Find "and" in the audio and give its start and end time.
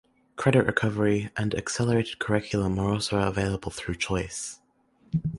1.37-1.53